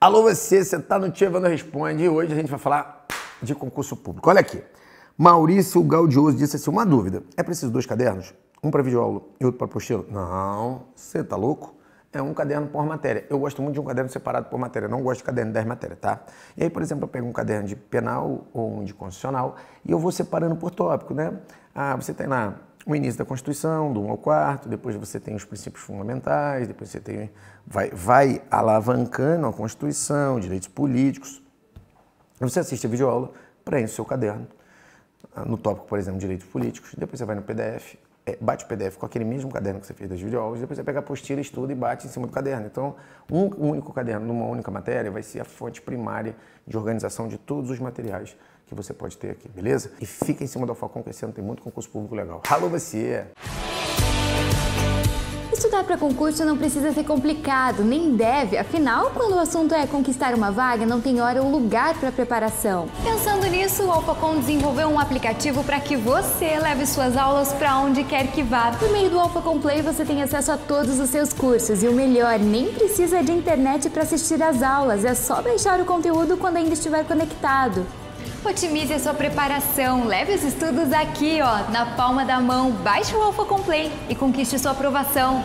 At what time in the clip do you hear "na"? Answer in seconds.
81.70-81.84